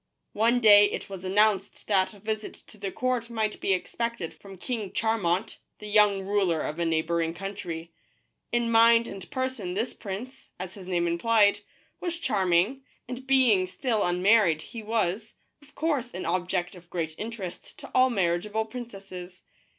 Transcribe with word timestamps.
One 0.33 0.59
day 0.59 0.85
it 0.91 1.11
was 1.11 1.23
announced 1.23 1.85
that 1.85 2.15
a 2.15 2.19
visit 2.19 2.55
to 2.65 2.79
the 2.79 2.91
court 2.91 3.29
might 3.29 3.59
be 3.61 3.71
expected 3.71 4.33
from 4.33 4.57
King 4.57 4.89
Charmant, 4.91 5.59
the 5.77 5.85
young 5.87 6.23
ruler 6.23 6.61
of 6.61 6.79
a 6.79 6.85
neighboring 6.85 7.35
country. 7.35 7.91
In 8.51 8.71
mind 8.71 9.07
and 9.07 9.29
person 9.29 9.75
this 9.75 9.93
prince, 9.93 10.49
as 10.59 10.73
his 10.73 10.87
name 10.87 11.05
implied, 11.05 11.59
was 11.99 12.17
charming, 12.17 12.81
and 13.07 13.27
being 13.27 13.67
still 13.67 14.03
unmarried 14.03 14.63
he 14.63 14.81
was, 14.81 15.35
of 15.61 15.75
course, 15.75 16.15
an 16.15 16.25
object 16.25 16.73
of 16.73 16.89
great 16.89 17.13
interest 17.19 17.77
to 17.77 17.91
all 17.93 18.09
marriage* 18.09 18.47
able 18.47 18.65
princesses. 18.65 19.43